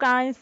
guys. 0.00 0.38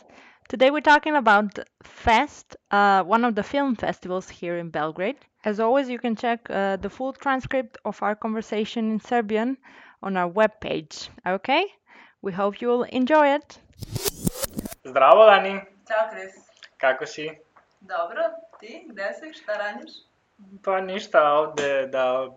Today 0.49 0.71
we're 0.71 0.81
talking 0.81 1.17
about 1.17 1.59
Fest, 1.83 2.57
uh, 2.71 3.03
one 3.03 3.25
of 3.25 3.35
the 3.35 3.43
film 3.43 3.75
festivals 3.75 4.29
here 4.29 4.57
in 4.57 4.71
Belgrade. 4.71 5.17
As 5.45 5.59
always, 5.59 5.89
you 5.89 5.99
can 5.99 6.15
check 6.15 6.49
uh, 6.49 6.77
the 6.77 6.89
full 6.89 7.13
transcript 7.13 7.77
of 7.85 8.01
our 8.01 8.15
conversation 8.15 8.93
in 8.93 9.01
Serbian 9.01 9.57
on 10.01 10.17
our 10.17 10.31
webpage. 10.31 11.09
Okay? 11.27 11.65
We 12.23 12.31
hope 12.33 12.63
you 12.63 12.69
will 12.69 12.85
enjoy 12.85 13.35
it. 13.35 13.59
Zdravo, 14.85 15.27
Dani. 15.27 15.61
Ćao, 15.89 16.09
Kris. 16.11 16.35
Kako 16.77 17.07
si? 17.07 17.31
Dobro, 17.81 18.23
ti, 18.61 18.87
gde 18.89 19.13
si, 19.15 19.43
šta 19.43 19.53
radiš? 19.53 19.91
Pa 20.65 20.81
ništa 20.81 21.33
ovde 21.33 21.87
da 21.87 22.29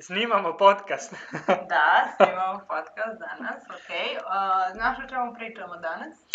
snimamo 0.00 0.56
podcast. 0.56 1.14
Da, 1.46 1.88
snimamo 2.16 2.60
podcast 2.68 3.18
danas, 3.18 3.62
okej. 3.76 4.16
Uh, 4.16 4.76
znaš 4.76 4.98
o 5.04 5.08
čemu 5.08 5.34
pričamo 5.34 5.76
danas? 5.76 6.28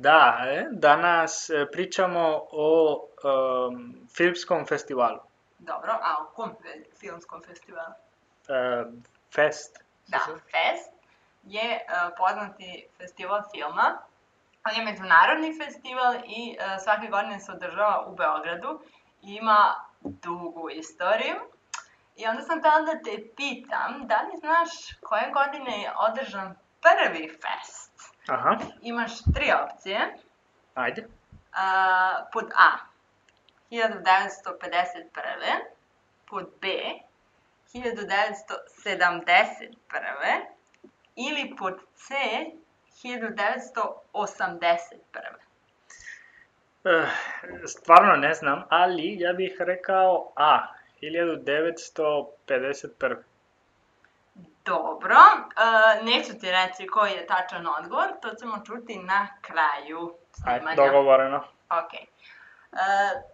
Da, 0.00 0.42
e, 0.46 0.66
danas 0.70 1.50
e, 1.50 1.66
pričamo 1.72 2.46
o 2.52 2.98
um, 2.98 4.06
filmskom 4.16 4.66
festivalu. 4.66 5.20
Dobro, 5.58 5.92
a 5.92 6.22
o 6.22 6.26
kom 6.34 6.56
filmskom 7.00 7.42
festivalu? 7.42 7.94
E, 8.48 8.84
Fest. 9.34 9.78
Da, 10.06 10.18
Fest 10.50 10.92
je 11.44 11.78
uh, 11.78 12.12
poznati 12.16 12.86
festival 12.98 13.42
filma. 13.52 13.98
On 14.64 14.76
je 14.76 14.84
međunarodni 14.84 15.58
festival 15.64 16.14
i 16.14 16.56
uh, 16.56 16.82
svake 16.84 17.06
godine 17.06 17.40
se 17.40 17.52
održava 17.52 18.06
u 18.06 18.14
Beogradu. 18.14 18.80
I 19.22 19.34
ima 19.34 19.74
dugu 20.00 20.70
istoriju. 20.70 21.36
I 22.16 22.26
onda 22.26 22.42
sam 22.42 22.58
htjela 22.58 22.80
da 22.80 23.02
te 23.04 23.16
pitam, 23.36 24.06
da 24.06 24.16
li 24.16 24.38
znaš 24.38 24.70
koje 25.02 25.30
godine 25.32 25.82
je 25.82 25.92
održan 26.08 26.54
prvi 26.80 27.28
fest? 27.28 27.89
Aha, 28.28 28.58
Imaš 28.82 29.12
tri 29.34 29.52
opcije. 29.64 30.14
ajde. 30.74 31.06
A, 31.52 32.24
pod 32.32 32.44
A 32.54 32.70
1951. 33.70 35.60
Pod 36.30 36.46
B 36.60 36.66
1971. 37.74 40.40
Ili 41.16 41.54
pod 41.58 41.74
C 41.94 42.14
1981. 43.04 45.00
E, 46.84 47.06
stvarno 47.66 48.16
ne 48.16 48.34
znam, 48.34 48.64
ali 48.68 49.16
ja 49.20 49.32
bih 49.32 49.56
rekao 49.58 50.32
A. 50.36 50.66
1951. 51.02 53.16
Dobro, 54.64 55.16
e, 55.16 56.04
neću 56.04 56.38
ti 56.38 56.50
reći 56.50 56.86
koji 56.86 57.12
je 57.12 57.26
tačan 57.26 57.66
odgovor, 57.68 58.08
to 58.22 58.30
ćemo 58.30 58.58
čuti 58.66 58.98
na 58.98 59.28
kraju 59.40 60.14
Ajde, 60.46 60.58
snimanja. 60.58 60.76
dogovoreno. 60.76 61.36
Ok. 61.70 61.92
E, 61.94 62.06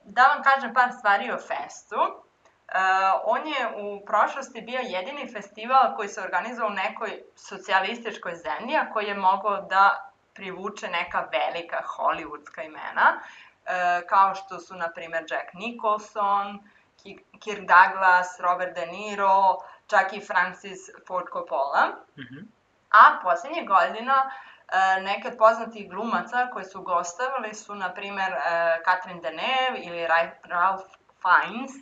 da 0.05 0.23
vam 0.23 0.43
kažem 0.43 0.75
par 0.75 0.93
stvari 0.93 1.31
o 1.33 1.39
festu. 1.39 1.97
E, 1.97 2.79
on 3.25 3.47
je 3.47 3.69
u 3.77 4.05
prošlosti 4.07 4.61
bio 4.61 4.81
jedini 4.81 5.33
festival 5.33 5.97
koji 5.97 6.09
se 6.09 6.21
organizovao 6.21 6.71
u 6.71 6.75
nekoj 6.75 7.23
socijalističkoj 7.37 8.35
zemlji, 8.35 8.77
a 8.77 8.91
koji 8.93 9.07
je 9.07 9.15
mogao 9.15 9.61
da 9.61 10.11
privuče 10.35 10.89
neka 10.89 11.29
velika 11.33 11.83
hollywoodska 11.89 12.65
imena, 12.65 13.21
e, 13.67 14.07
kao 14.07 14.35
što 14.35 14.59
su, 14.59 14.75
na 14.75 14.89
primjer, 14.89 15.25
Jack 15.31 15.55
Nicholson, 15.55 16.59
Ki- 17.05 17.25
Kirk 17.41 17.61
Douglas, 17.61 18.41
Robert 18.41 18.75
De 18.75 18.87
Niro, 18.87 19.57
čak 19.87 20.13
i 20.13 20.21
Francis 20.21 20.79
Ford 21.07 21.27
Coppola. 21.33 21.87
Mhm. 22.19 22.39
A 22.91 23.19
poslednjih 23.23 23.69
godina 23.69 24.31
e, 24.69 25.01
neke 25.01 25.29
od 25.29 25.39
poznatih 25.39 25.91
glumaca 25.91 26.49
koji 26.53 26.65
su 26.65 26.83
gostovali 26.83 27.55
su, 27.55 27.75
na 27.75 27.95
primer, 27.95 28.33
e, 28.33 28.39
Catherine 28.85 29.21
Deneuve 29.21 29.79
ili 29.85 30.07
Ra- 30.07 30.39
Ralph 30.43 30.85
Fiennes. 31.23 31.71
E, 31.73 31.81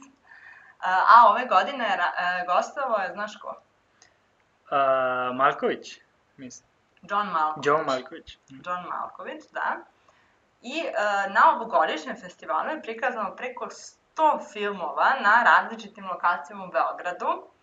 a 0.84 1.30
ove 1.30 1.46
godine 1.46 1.84
e, 1.84 2.46
gostovao 2.46 2.98
je, 2.98 3.12
znaš 3.12 3.36
ko? 3.36 3.56
A, 4.70 5.30
Malković, 5.34 6.00
mislim. 6.36 6.68
John 7.02 7.26
Malkovich. 7.28 7.66
Joe 7.66 7.82
Malković. 7.82 8.38
John 8.48 8.86
Malkovich, 8.88 9.44
da. 9.52 9.76
I 10.62 10.78
e, 10.80 10.92
na 11.30 11.56
ovogodišnjem 11.56 12.16
festivalu 12.16 12.70
je 12.70 12.82
prikazano 12.82 13.36
preko 13.36 13.66
100 13.66 14.52
filmova 14.52 15.14
na 15.20 15.42
različitim 15.42 16.06
lokacijama 16.08 16.64
u 16.64 16.68
Beogradu. 16.68 17.53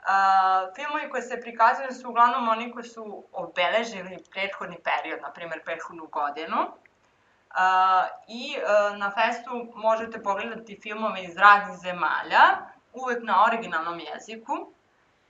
E, 0.00 0.74
filmovi 0.74 1.10
koji 1.10 1.22
se 1.22 1.40
prikazuju 1.40 1.92
su 1.92 2.08
uglavnom 2.08 2.48
oni 2.48 2.72
koji 2.72 2.84
su 2.84 3.24
obeležili 3.32 4.24
prethodni 4.30 4.78
period, 4.84 5.20
na 5.22 5.32
primjer 5.32 5.64
prethodnu 5.64 6.06
godinu. 6.06 6.60
E, 6.60 6.70
I 8.28 8.56
e, 8.56 8.96
na 8.96 9.10
festu 9.10 9.72
možete 9.74 10.22
pogledati 10.22 10.80
filmove 10.82 11.22
iz 11.22 11.36
raznih 11.36 11.78
zemalja, 11.78 12.44
uvek 12.92 13.22
na 13.22 13.44
originalnom 13.46 14.00
jeziku 14.00 14.72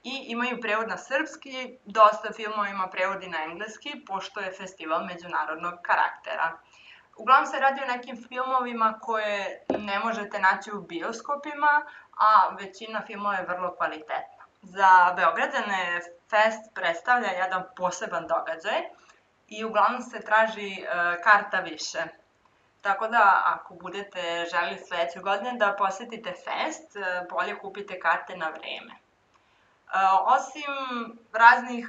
i 0.03 0.25
imaju 0.27 0.61
prevod 0.61 0.89
na 0.89 0.97
srpski, 0.97 1.79
dosta 1.85 2.33
filmova 2.33 2.69
ima 2.69 2.89
prevod 2.89 3.23
i 3.23 3.29
na 3.29 3.43
engleski, 3.45 4.05
pošto 4.07 4.41
je 4.41 4.53
festival 4.53 5.05
međunarodnog 5.05 5.75
karaktera. 5.83 6.59
Uglavnom 7.17 7.47
se 7.47 7.61
radi 7.61 7.83
o 7.83 7.97
nekim 7.97 8.25
filmovima 8.29 8.99
koje 9.03 9.65
ne 9.79 9.99
možete 9.99 10.39
naći 10.39 10.73
u 10.73 10.81
bioskopima, 10.81 11.83
a 12.17 12.55
većina 12.61 13.03
filmova 13.07 13.35
je 13.35 13.47
vrlo 13.49 13.75
kvalitetna. 13.77 14.40
Za 14.63 15.13
Beograđane 15.17 16.01
fest 16.31 16.75
predstavlja 16.75 17.29
jedan 17.29 17.63
poseban 17.77 18.27
događaj 18.27 18.81
i 19.49 19.65
uglavnom 19.65 20.03
se 20.03 20.21
traži 20.21 20.71
e, 20.73 20.87
karta 21.25 21.61
više. 21.61 21.99
Tako 22.81 23.09
da, 23.09 23.43
ako 23.47 23.75
budete 23.75 24.47
želi 24.51 24.79
sledeće 24.79 25.21
godine 25.21 25.53
da 25.59 25.75
posetite 25.79 26.33
fest, 26.33 26.97
e, 26.97 27.27
bolje 27.31 27.59
kupite 27.59 27.99
karte 28.01 28.37
na 28.37 28.49
vreme. 28.49 28.95
E, 28.95 28.99
osim 30.27 30.73
raznih 31.33 31.89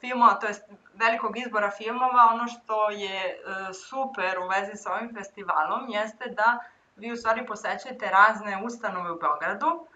filmova, 0.00 0.34
to 0.34 0.46
jest 0.46 0.64
velikog 0.94 1.38
izbora 1.38 1.70
filmova, 1.70 2.28
ono 2.32 2.46
što 2.46 2.90
je 2.90 3.40
super 3.88 4.38
u 4.38 4.48
vezi 4.48 4.76
sa 4.76 4.94
ovim 4.94 5.14
festivalom 5.14 5.88
jeste 5.88 6.28
da 6.28 6.58
vi 6.96 7.12
u 7.12 7.16
stvari 7.16 7.46
posećujete 7.46 8.10
razne 8.10 8.62
ustanove 8.64 9.10
u 9.10 9.18
Beogradu 9.18 9.86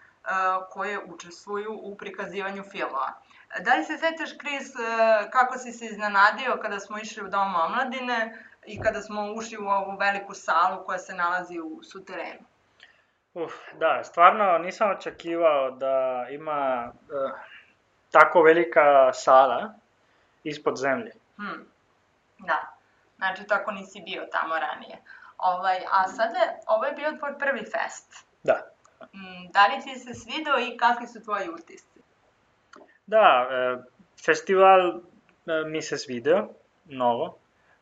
koje 0.69 0.99
učestvuju 1.05 1.79
u 1.81 1.97
prikazivanju 1.97 2.63
filmova. 2.71 3.13
Da 3.59 3.75
li 3.75 3.83
se 3.83 3.97
sećaš, 3.97 4.37
Kris, 4.37 4.73
kako 5.31 5.57
si 5.57 5.71
se 5.71 5.85
iznenadio 5.85 6.59
kada 6.61 6.79
smo 6.79 6.99
išli 6.99 7.23
u 7.23 7.29
Dom 7.29 7.55
omladine 7.55 8.43
i 8.65 8.81
kada 8.81 9.01
smo 9.01 9.33
ušli 9.33 9.57
u 9.57 9.67
ovu 9.67 9.97
veliku 9.97 10.33
salu 10.33 10.85
koja 10.85 10.97
se 10.97 11.15
nalazi 11.15 11.59
u 11.59 11.83
suterenu? 11.83 12.39
Uf, 13.33 13.53
da, 13.79 14.03
stvarno 14.03 14.57
nisam 14.57 14.91
očekivao 14.91 15.71
da 15.71 16.25
ima 16.29 16.91
eh, 16.91 17.31
tako 18.11 18.41
velika 18.41 19.13
sala 19.13 19.73
ispod 20.43 20.77
zemlje. 20.77 21.11
Hmm. 21.37 21.65
Da, 22.37 22.77
znači 23.17 23.43
tako 23.47 23.71
nisi 23.71 24.01
bio 24.05 24.27
tamo 24.31 24.59
ranije. 24.59 24.97
Ovaj, 25.37 25.77
a 25.91 26.07
sada, 26.07 26.39
ovo 26.67 26.85
je 26.85 26.91
bio 26.91 27.17
tvoj 27.19 27.39
prvi 27.39 27.59
fest. 27.59 28.25
Da. 28.43 28.76
Mm, 29.01 29.51
da 29.51 29.67
li 29.67 29.81
ti 29.83 29.99
se 29.99 30.13
svidao 30.13 30.59
i 30.59 30.77
kakvi 30.77 31.07
su 31.07 31.23
tvoji 31.23 31.49
utisci? 31.49 31.99
Da, 33.05 33.47
eh, 33.51 33.83
festival 34.25 34.89
eh, 34.89 35.63
mi 35.65 35.81
se 35.81 35.97
svidio, 35.97 36.49
mnogo, 36.85 37.35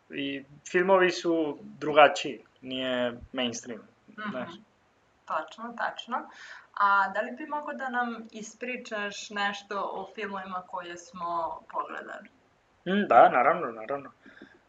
i 0.10 0.44
filmovi 0.72 1.12
su 1.12 1.58
drugačiji, 1.62 2.44
nije 2.62 3.20
mainstream, 3.34 3.82
znaš. 4.30 4.50
Mhm. 4.50 4.64
Tačno, 5.26 5.74
tačno. 5.78 6.30
A 6.80 7.10
da 7.14 7.22
li 7.22 7.32
bi 7.32 7.46
mogo 7.46 7.74
da 7.74 7.90
nam 7.90 8.28
ispričaš 8.32 9.30
nešto 9.30 9.92
o 9.94 10.08
filmovima 10.16 10.64
koje 10.68 10.98
smo 10.98 11.62
pogledali? 11.72 12.30
Mm, 12.86 13.08
da, 13.08 13.30
naravno, 13.30 13.72
naravno. 13.72 14.12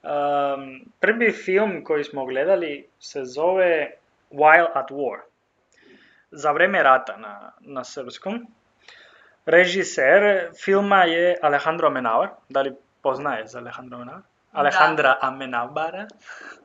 Um, 0.02 0.92
prvi 1.00 1.32
film 1.32 1.84
koji 1.84 2.04
smo 2.04 2.26
gledali 2.26 2.88
se 2.98 3.24
zove 3.24 3.90
While 4.30 4.68
at 4.74 4.90
War. 4.90 5.20
Za 6.30 6.52
vreme 6.52 6.82
rata 6.82 7.16
na, 7.16 7.52
na 7.60 7.84
srpskom. 7.84 8.46
Režiser 9.46 10.50
filma 10.64 11.04
je 11.04 11.36
Alejandro 11.42 11.88
Amenábar. 11.88 12.28
Da 12.48 12.62
li 12.62 12.74
poznaješ 13.02 13.54
Alejandro 13.54 13.98
Amenábar? 13.98 14.22
Alejandra 14.52 15.18
Amenábara. 15.22 16.06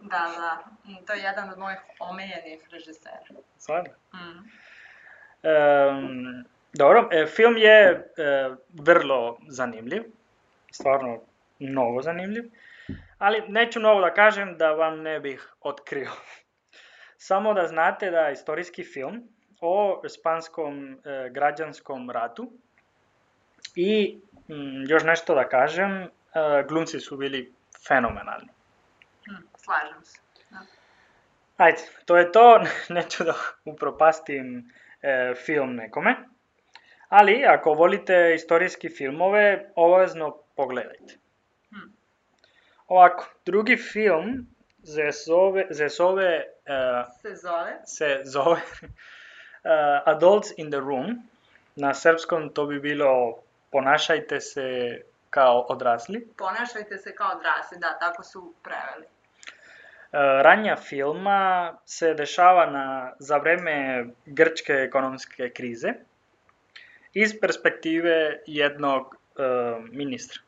Da, 0.01 0.21
da, 0.37 0.59
mm, 0.85 1.05
to 1.05 1.13
je 1.13 1.21
jedan 1.21 1.49
od 1.49 1.57
mojih 1.57 1.79
omiljenih 1.99 2.67
režisera. 2.71 3.41
Stvarno? 3.57 3.89
Mm. 4.13 4.49
Um, 5.43 6.45
dobro, 6.73 7.09
e, 7.11 7.25
film 7.25 7.57
je 7.57 7.79
e, 7.81 8.55
vrlo 8.73 9.37
zanimljiv. 9.47 10.03
Stvarno 10.71 11.19
mnogo 11.59 12.01
zanimljiv. 12.01 12.43
Ali 13.17 13.43
neću 13.47 13.79
mnogo 13.79 14.01
da 14.01 14.13
kažem 14.13 14.57
da 14.57 14.71
vam 14.71 15.01
ne 15.01 15.19
bih 15.19 15.53
otkrio. 15.61 16.11
Samo 17.27 17.53
da 17.53 17.67
znate 17.67 18.11
da 18.11 18.19
je 18.19 18.33
istorijski 18.33 18.83
film 18.83 19.27
o 19.61 20.01
španskom 20.17 20.93
e, 20.93 21.29
građanskom 21.29 22.09
ratu. 22.09 22.51
I 23.75 24.19
mm, 24.49 24.89
još 24.89 25.03
nešto 25.03 25.35
da 25.35 25.49
kažem, 25.49 25.91
e, 26.01 26.09
glumci 26.67 26.99
su 26.99 27.17
bili 27.17 27.53
fenomenalni. 27.87 28.49
Mm. 29.27 29.45
slažem 29.57 30.03
se. 30.03 30.19
Da. 30.49 30.59
Ajde, 31.57 31.77
to 32.05 32.17
je 32.17 32.31
to, 32.31 32.63
neću 32.89 33.23
da 33.23 33.33
upropastim 33.65 34.71
e, 35.01 35.33
film 35.45 35.75
nekome. 35.75 36.15
Ali, 37.09 37.45
ako 37.45 37.73
volite 37.73 38.33
istorijski 38.35 38.89
filmove, 38.89 39.71
obavezno 39.75 40.37
pogledajte. 40.55 41.17
Hmm. 41.69 41.93
Ovako, 42.87 43.25
drugi 43.45 43.77
film 43.77 44.47
se 44.83 45.09
zove, 45.25 45.73
se 45.73 45.87
zove, 45.87 46.43
e, 46.65 47.03
Se 47.21 47.35
zove? 47.35 47.81
se 47.85 48.21
zove 48.23 48.61
Adults 50.05 50.53
in 50.57 50.71
the 50.71 50.79
Room. 50.79 51.29
Na 51.75 51.93
srpskom 51.93 52.49
to 52.49 52.65
bi 52.65 52.79
bilo 52.79 53.41
Ponašajte 53.71 54.39
se 54.39 55.01
kao 55.29 55.65
odrasli. 55.69 56.27
Ponašajte 56.37 56.97
se 56.97 57.15
kao 57.15 57.31
odrasli, 57.37 57.77
da, 57.79 57.97
tako 57.99 58.23
su 58.23 58.53
preveli. 58.63 59.05
E, 59.05 59.09
Ranja 60.43 60.75
filma 60.75 61.73
se 61.85 62.13
dešava 62.13 62.65
na, 62.65 63.13
za 63.19 63.37
vreme 63.37 64.05
grčke 64.25 64.73
ekonomske 64.73 65.49
krize 65.49 65.93
iz 67.13 67.39
perspektive 67.41 68.39
jednog 68.47 69.15
e, 69.15 69.43
ministra. 69.91 70.41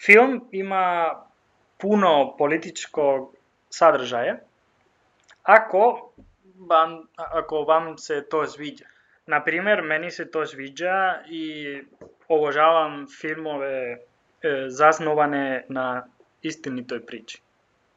Film 0.00 0.48
ima 0.52 1.14
puno 1.78 2.36
političkog 2.36 3.36
sadržaja 3.70 4.36
ako 5.42 6.10
vam, 6.58 7.06
ako 7.16 7.62
vam 7.62 7.98
se 7.98 8.26
to 8.30 8.46
sviđa. 8.46 8.84
Na 9.26 9.44
primjer, 9.44 9.82
meni 9.82 10.10
se 10.10 10.30
to 10.30 10.46
sviđa 10.46 11.22
i 11.26 11.82
obožavam 12.28 13.06
filmove 13.20 13.92
e, 13.92 13.98
zasnovane 14.68 15.64
na 15.68 16.06
istinitoj 16.42 17.06
priči. 17.06 17.40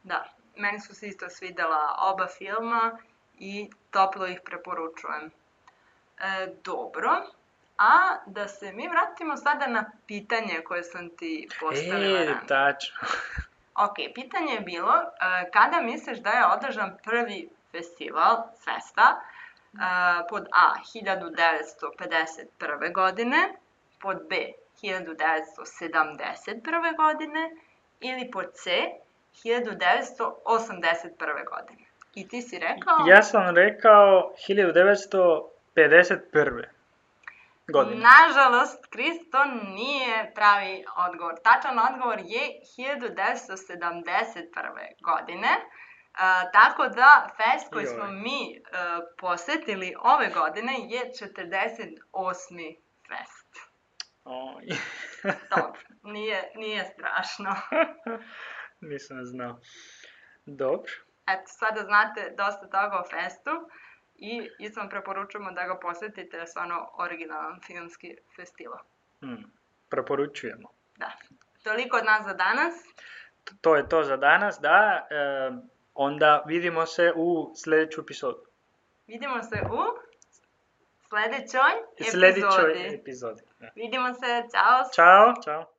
Da, 0.04 0.26
meni 0.56 0.80
su 0.80 0.96
se 0.96 1.08
isto 1.08 1.30
svidela 1.30 1.96
oba 2.00 2.28
filma 2.28 2.98
i 3.40 3.70
toplo 3.92 4.28
ih 4.28 4.40
preporučujem. 4.46 5.26
E, 5.26 6.48
dobro, 6.64 7.12
a 7.78 8.18
da 8.26 8.48
se 8.48 8.72
mi 8.72 8.88
vratimo 8.88 9.38
sada 9.38 9.68
na 9.68 9.92
pitanje 10.08 10.62
koje 10.64 10.84
sam 10.84 11.10
ti 11.10 11.48
postavila 11.60 12.20
E, 12.20 12.36
tačno. 12.48 12.98
Ok, 13.80 13.96
pitanje 14.16 14.54
je 14.54 14.60
bilo 14.60 14.94
e, 14.94 15.06
kada 15.52 15.82
misliš 15.82 16.18
da 16.18 16.30
je 16.30 16.46
održan 16.46 16.98
prvi 17.04 17.50
festival 17.78 18.36
Festa 18.66 19.22
pod 20.30 20.48
A 20.52 20.74
1951. 20.94 22.94
godine, 22.94 23.38
pod 24.02 24.18
B 24.30 24.36
1971. 24.84 26.96
godine 26.96 27.52
ili 28.00 28.32
pod 28.32 28.46
C 28.54 28.72
1981. 29.44 31.46
godine. 31.46 31.86
I 32.16 32.28
ti 32.28 32.42
si 32.42 32.60
rekao... 32.60 33.08
Ja 33.08 33.22
sam 33.22 33.56
rekao 33.56 34.34
1951. 34.50 36.64
godine. 37.68 38.02
Nažalost, 38.02 38.86
Kris, 38.90 39.30
to 39.32 39.46
nije 39.76 40.32
pravi 40.36 40.86
odgovor. 41.08 41.36
Tačan 41.44 41.80
odgovor 41.80 42.20
je 42.20 42.62
1971. 42.78 44.52
godine. 45.02 45.48
E, 46.18 46.52
tako 46.52 46.88
da, 46.88 47.30
fest 47.38 47.74
koji 47.74 47.86
smo 47.86 48.08
mi 48.08 48.56
e, 48.56 48.60
posetili 49.18 49.96
ove 50.00 50.30
godine 50.30 50.74
je 50.80 51.02
48. 51.02 52.76
fest. 53.08 53.48
Oj, 54.24 54.66
Dobro, 55.56 55.82
nije, 56.04 56.52
nije 56.56 56.86
strašno. 56.86 57.56
nisam 58.92 59.26
znao. 59.26 59.60
Dobro. 60.46 60.92
Eto, 61.28 61.44
sada 61.46 61.84
znate 61.84 62.34
dosta 62.38 62.62
toga 62.62 63.00
o 63.00 63.10
festu 63.10 63.52
i 64.16 64.50
isto 64.60 64.80
vam 64.80 64.90
preporučujemo 64.90 65.52
da 65.52 65.68
ga 65.68 65.80
posetite, 65.80 66.38
jer 66.38 66.44
je 66.44 66.48
stvarno 66.48 66.90
originalan 67.00 67.60
filmski 67.66 68.16
festival. 68.36 68.80
Hmm. 69.20 69.52
Preporučujemo. 69.90 70.70
Da. 70.98 71.12
Toliko 71.64 71.98
od 71.98 72.06
nas 72.06 72.26
za 72.26 72.34
danas. 72.34 72.74
To 73.62 73.76
je 73.76 73.90
to 73.90 74.04
za 74.04 74.18
danas, 74.18 74.60
da. 74.62 75.08
E, 75.10 75.52
onda 75.98 76.44
vidimo 76.46 76.86
se 76.86 77.14
u 77.16 77.54
sljedeću 77.56 78.02
epizodu. 78.02 78.44
Vidimo 79.08 79.44
se 79.44 79.62
u 79.72 80.08
sledećoj 81.10 81.72
epizodi. 81.94 82.12
Sljedećoj 82.12 82.96
epizodi. 82.96 83.42
Da. 83.60 83.70
Vidimo 83.76 84.14
se, 84.14 84.44
čao! 84.54 84.84
Ćao, 84.96 85.34
čao. 85.44 85.77